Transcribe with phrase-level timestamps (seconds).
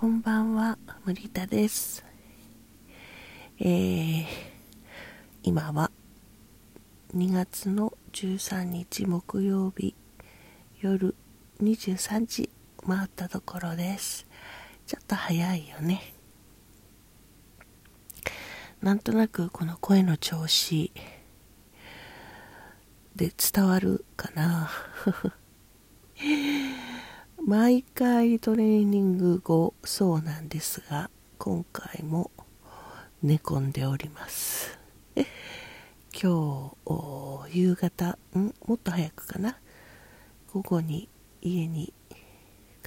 [0.00, 2.06] こんばんは、森田です。
[3.58, 4.24] えー、
[5.42, 5.90] 今は
[7.14, 9.94] 2月の13日木曜日
[10.80, 11.14] 夜
[11.62, 12.48] 23時
[12.88, 14.26] 回ったところです。
[14.86, 16.14] ちょっと早いよね。
[18.80, 20.90] なんとなくこの声の調子
[23.14, 24.70] で伝わるかな。
[27.50, 32.30] 毎回トレーニング後そうなんですが今回も
[33.24, 34.78] 寝込んでおります。
[35.16, 38.54] 今日夕方ん？
[38.64, 39.58] もっと早くかな？
[40.52, 41.08] 午後に
[41.42, 41.92] 家に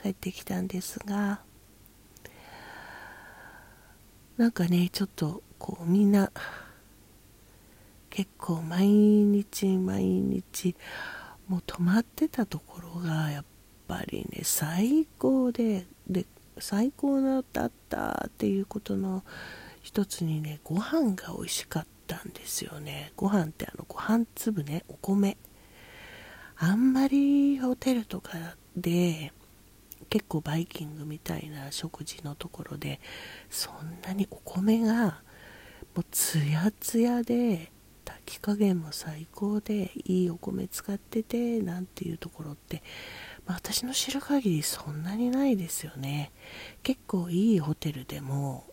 [0.01, 1.41] 帰ってきたんですが
[4.37, 6.31] なんかねちょっとこうみんな
[8.09, 10.73] 結構毎日毎日
[11.49, 13.45] もう止まってたところがやっ
[13.87, 16.25] ぱりね最高でで
[16.59, 17.43] 最高だっ
[17.89, 19.23] たっていうことの
[19.81, 23.11] 一つにねご飯が美味しかったんですよね。
[23.15, 25.37] ご飯ってあのご飯粒ねお米。
[26.57, 29.33] あんまりホテルとかで
[30.09, 32.99] 結構バイキングみたいな食事のところで
[33.49, 35.21] そんなにお米が
[35.95, 37.71] もうツヤツヤで
[38.05, 42.83] 炊き加減も最高でいいお米使っててなんていうところって
[43.45, 46.31] まあ、私の知る限りそんなにないですよね。
[46.81, 48.65] 結構いいホテルでも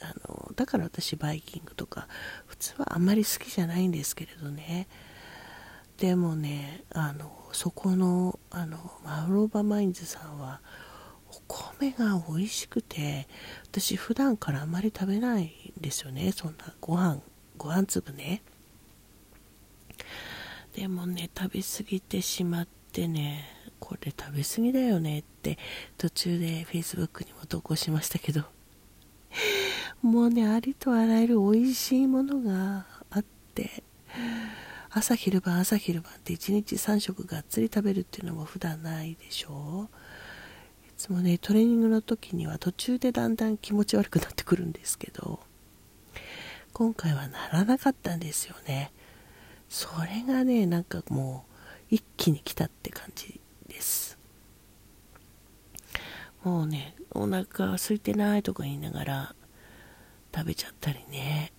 [0.00, 2.08] あのだから私バイキングとか
[2.46, 4.88] 普通はあんまり好きじゃないんですけれどね。
[5.98, 10.60] でもねあのそこのあのマウローバマインズさんは
[11.28, 13.28] お米が美味しくて
[13.64, 16.32] 私普段からあんまり食べないんですよね。
[16.32, 17.20] そんなご飯
[17.56, 18.42] ご飯粒ね。
[20.74, 23.44] でもね食べ過ぎてしまってね
[23.82, 25.58] これ食べ過ぎだよねって
[25.98, 28.44] 途中で Facebook にも投稿しましたけど。
[30.02, 33.24] もうねありとあらゆる美味しいものがあっ
[33.54, 33.82] て
[34.90, 39.96] 朝昼晩朝昼晩って1日3食がっつり食べるっていうのも普段ないでしょう。
[40.88, 45.40] いつもねトレーニングの時には途中でだんだん気持ち悪くなってくるんですけど
[46.72, 48.92] 今回はならなかったんですよね。
[49.68, 51.46] それがねなんかも
[51.90, 53.40] う一気に来たって感じ
[53.72, 54.18] です
[56.44, 59.34] もうねお腹空いてないとか言いながら
[60.34, 61.52] 食べちゃったりね。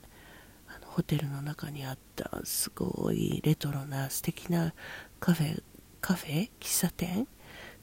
[0.67, 4.73] あのホテルの中にあったすごいレトロな素敵な
[5.19, 5.63] カフェ
[6.01, 6.49] カフェ？
[6.59, 7.27] 喫茶店？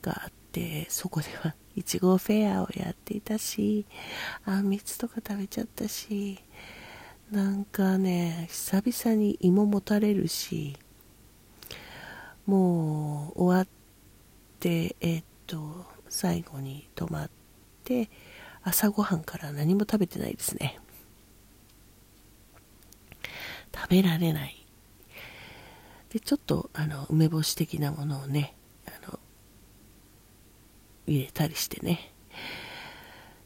[0.02, 3.86] があってそこではいちごフェアをやっていたし
[4.44, 6.42] あんみつとか食べちゃったし
[7.30, 10.76] なんかね久々に芋もたれるし
[12.46, 13.68] もう終わっ
[14.60, 17.30] でえ、っと最後に泊まっ
[17.84, 18.10] て
[18.62, 20.78] 朝ごはんから何も食べてないですね。
[23.74, 24.66] 食べられない。
[26.10, 28.54] でちょっとあの梅干し的なものをね
[28.86, 29.18] あの
[31.06, 32.12] 入れたりしてね。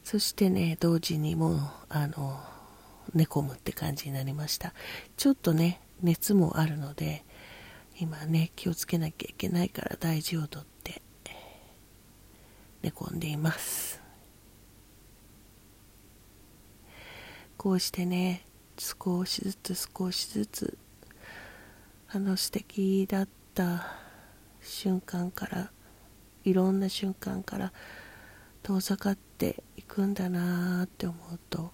[0.03, 1.59] そしてね同時にもう
[1.89, 2.39] あの
[3.13, 4.73] 寝込むって感じになりました。
[5.15, 7.23] ちょっとね熱もあるので
[7.99, 11.01] 今ね気をつけなきゃいけないから大事をとって
[12.85, 13.99] 寝込んでいます。
[17.57, 18.45] こうしてね
[18.77, 20.77] 少しずつ少しずつ
[22.09, 23.87] あの素敵だった
[24.61, 25.71] 瞬間から
[26.43, 27.73] いろんな瞬間から
[28.61, 31.71] 遠ざかっていくんだなって思うと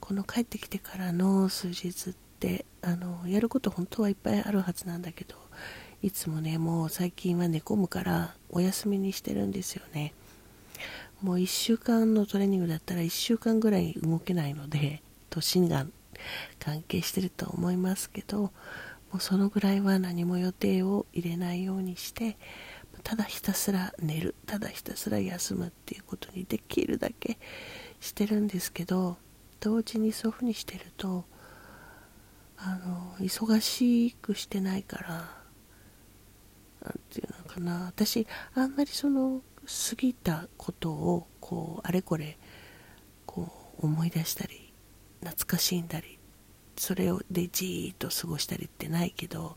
[0.00, 5.34] この帰ってきてからの数日ってあのやること本当はいっぱいあるはずなんだけど
[6.02, 10.12] いつもねもう最近は寝込むからお休みにしてるんですよね。
[11.22, 15.86] もう1週間のトレーニングだったら1週間ぐらい動けないので年が
[16.58, 18.50] 関係してると思いますけども
[19.18, 22.36] うそのぐらいは何も予定を入れないようにして
[23.04, 27.38] ただひたすら寝るただひたすら休むっていうことにできるだけ
[28.00, 29.16] してるんですけど
[29.60, 31.24] 同時にそういうふうにしてると
[32.56, 35.41] あの忙しくしてないから
[36.82, 37.86] 何て言うのかな。
[37.86, 42.38] 私あんまりその過ぎたことをこうあれこれ
[43.26, 44.72] こう思い出したり
[45.20, 46.18] 懐かしんだり
[46.76, 49.56] それをでじーっと過ごしたりってないけど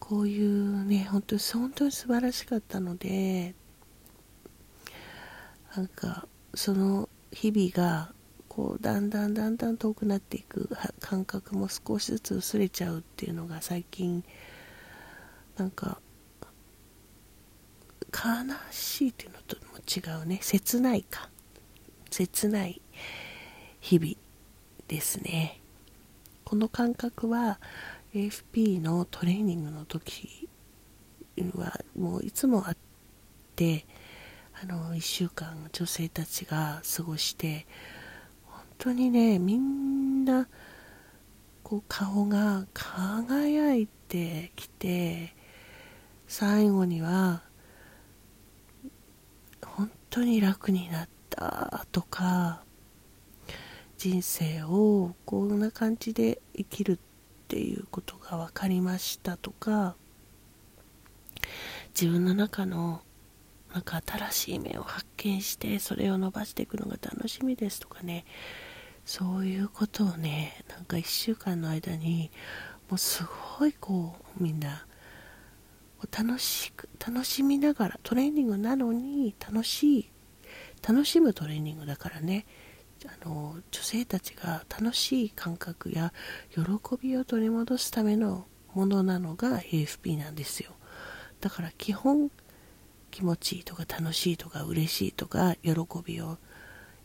[0.00, 3.54] こういうね本当に本当に素晴らしかったので
[5.76, 8.12] なんかその日々が
[8.48, 10.68] こうだんだんだんだん遠くなっていく
[11.00, 14.24] 感覚も少しずつ薄れちゃうっていうのが最近
[15.56, 16.00] なんか
[18.12, 18.20] 悲
[18.70, 20.38] しいっていうのとも違うね。
[20.40, 21.28] 切ないか。
[22.10, 22.80] 切ない
[23.80, 24.14] 日々
[24.86, 25.60] ですね。
[26.44, 27.58] この感覚は
[28.14, 30.48] AFP のトレーニングの時
[31.56, 32.76] はもういつもあっ
[33.56, 33.84] て
[34.62, 37.66] あの1週間女性たちが過ごして
[38.46, 40.48] 本当にねみんな
[41.64, 45.34] こう顔が輝いてきて
[46.26, 47.42] 最後には
[49.64, 52.62] 本当に楽になったとか
[53.96, 56.98] 人生をこんな感じで生きるっ
[57.48, 59.96] ていうことが分かりましたとか
[61.98, 63.02] 自分の中の
[63.72, 68.24] なんか新しい面を発見してそれを伸ばしていくのが楽しみですとかね。
[69.04, 72.30] そういうことをねなんか1週間の間に
[72.88, 73.24] もうす
[73.58, 74.86] ごいこうみんな
[76.10, 80.10] 楽しく楽しみながらトレーニングなのに楽しい
[80.86, 82.46] 楽しむトレーニングだからね。
[83.06, 86.14] あの女性たちが楽しい感覚や
[86.54, 86.62] 喜
[87.00, 90.72] びを取り戻すためのものなのが AFP なんですよ。
[91.40, 92.30] だから基本
[93.10, 95.72] 気持ちいいとか楽しいとか嬉しいとか喜
[96.04, 96.38] びを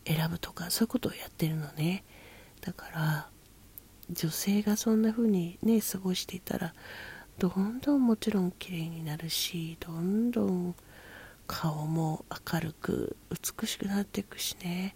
[0.06, 2.04] 選ぶとかそういうことをやってるのね。
[2.62, 3.28] だから
[4.10, 6.74] 女性がそんな風にね過ごしていたら
[7.40, 10.74] どんどんもちろん綺麗になるしどんどん
[11.46, 14.94] 顔も明るく美しくなっていくしね。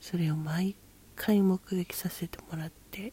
[0.00, 0.76] それを毎
[1.14, 3.12] 回目撃させてもらって。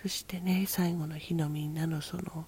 [0.00, 2.46] そしてね最後の日のみんなのその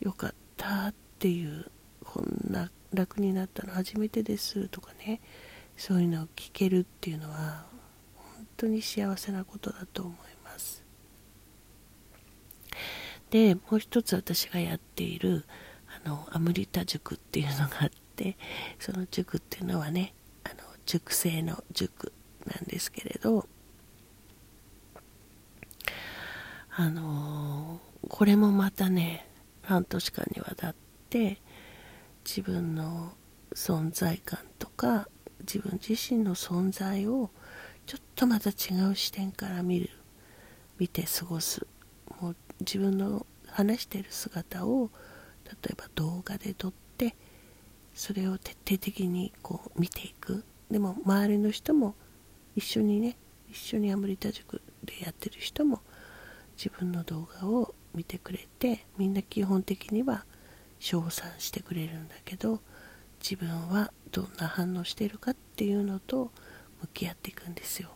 [0.00, 1.70] よかったっていう
[2.02, 5.20] こんな楽になったの初めてですとかね。
[5.76, 7.66] そういうのを聞けるっていうのは
[8.16, 10.35] 本当に幸せなことだと思います。
[13.36, 15.44] でもう一つ私がやっている
[16.02, 18.38] あのアムリタ塾っていうのがあって
[18.78, 20.54] その塾っていうのはねあの
[20.86, 22.14] 塾生の塾
[22.46, 23.46] なんですけれど
[26.78, 27.78] あの、
[28.08, 29.28] これもまたね
[29.60, 30.74] 半年間にわたっ
[31.10, 31.36] て
[32.24, 33.12] 自分の
[33.54, 35.08] 存在感とか
[35.40, 37.28] 自分自身の存在を
[37.84, 39.90] ちょっとまた違う視点から見る
[40.78, 41.66] 見て過ごす
[42.60, 44.90] 自分の話してる姿を
[45.44, 47.14] 例えば動画で撮って
[47.94, 50.44] それを徹底的にこう見ていく。
[50.70, 51.94] でも周りの人も
[52.56, 53.16] 一緒にね
[53.48, 55.80] 一緒にアムリタ塾でやってる人も
[56.56, 60.24] 自分の動画を見てくれてみんな基本的には
[60.78, 62.60] 称賛してくれるんだけど
[63.22, 66.30] 自分はどんな反応してるかっていうのと
[66.82, 67.90] 向き合っていくんですよ。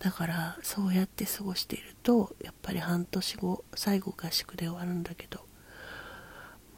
[0.00, 5.40] だからそうやって過ごしているとやっぱり半年後最後合宿で終わるんだけど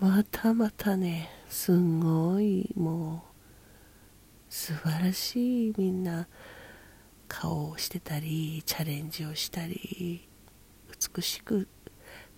[0.00, 3.24] またまたねすんごいも
[4.50, 6.26] う素晴らしいみんな
[7.28, 10.28] 顔をしてたりチャレンジをしたり
[11.16, 11.68] 美しく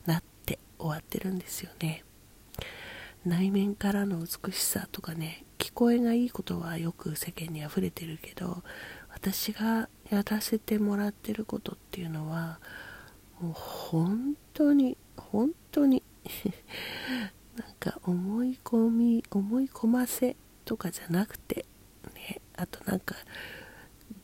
[0.05, 2.05] なって終わってるんですよね。
[3.25, 8.63] 内面からの美しさとかね聞こえがいいことはよく世間に溢れてるけど
[9.09, 12.59] 私がやらせてもらってることっていうのは
[13.41, 16.03] もう本当に本当に
[17.57, 21.67] なんか思い込み思い込ませとかじゃなくて
[22.15, 23.17] ねあとなんか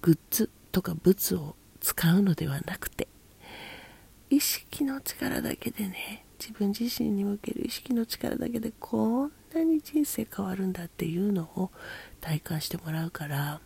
[0.02, 3.08] グッズとか物を使うのではなくて
[4.30, 11.70] 意識の力だけでね自分自身に向ける意識の力だけでこんなに人生変わるんだっていうのを
[12.20, 13.60] 体感してもらうから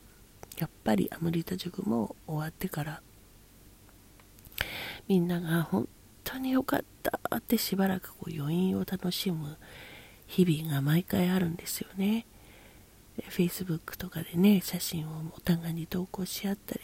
[0.59, 3.03] やっぱりアムリタ塾も終わってから
[5.09, 5.89] みんなが本
[6.23, 9.59] 当に良かったってしばらくこう余韻を楽しむ
[10.27, 12.27] 日々が毎回あるんですよね。
[13.31, 16.81] Facebook とかでね、写真をお互いに投稿し合ったり、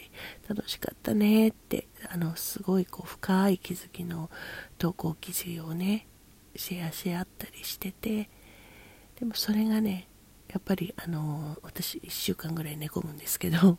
[0.47, 4.29] 楽しかったねって、あの、すごいこう深い気づきの
[4.77, 6.07] 投稿記事をね、
[6.55, 8.29] シェアし合ったりしてて、
[9.19, 10.07] でもそれがね、
[10.51, 13.77] やっぱりあの、私1週間ぐらい寝込むんですけど、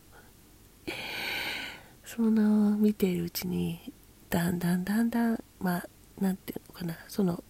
[2.03, 3.93] その見ているうちに、
[4.29, 5.89] だんだんだんだん、まあ、
[6.19, 7.43] なんていうのかな、その、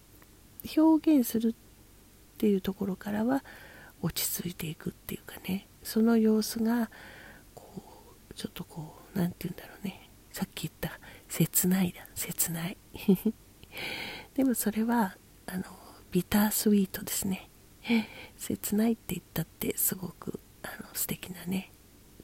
[0.78, 1.56] 表現するっ
[2.38, 3.44] ていうところからは、
[4.04, 6.92] 落ち着いていくっていうかねその様子が
[7.56, 7.82] こ
[8.30, 11.00] うちょっとこう何て言うんだろうねさっき言った
[11.30, 12.78] 切ないだ切ない。
[14.36, 15.16] でもそれは
[15.46, 15.64] あの
[16.12, 17.50] ビタースイートですね。
[18.38, 21.72] 切ないって言ったってすごくあの素敵なね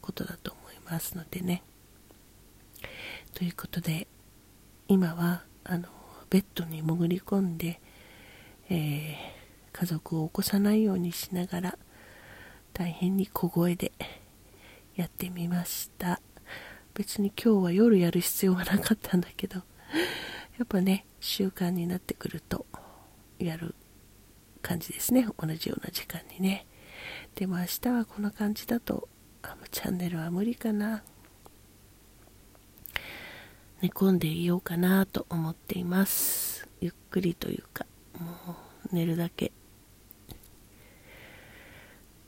[0.01, 1.63] ことだと思いますのでね。
[3.34, 4.08] ということで
[4.88, 5.88] 今はあの
[6.30, 7.80] ベッドに潜り込んで、
[8.70, 9.16] えー、
[9.72, 11.78] 家族を起こさないようにしながら
[12.74, 13.92] 大変に小声で
[14.96, 16.22] やってみました。
[16.94, 19.58] 別に今日は夜やる必要はなかったんだけど
[20.58, 22.66] やっぱね習慣になってくると
[23.38, 23.74] やる
[24.62, 25.28] 感じですね。
[25.38, 26.66] 同じような時間にね。
[27.36, 29.08] でも明日はこの感じだと
[29.42, 31.04] あのチャンネルは無理かな。
[33.82, 36.68] 寝込んでいようかなと思っています。
[36.82, 37.86] ゆっくりというか
[38.20, 38.56] も
[38.92, 39.51] う寝るだけ。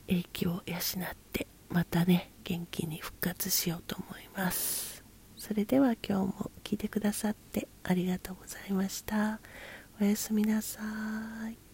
[0.08, 5.04] 英気を養ってまたね元気に復活しようと思います。
[5.38, 9.40] それでは今日も聞いてくださってありがとうございました。
[10.00, 10.80] おやすみなさ
[11.50, 11.71] い。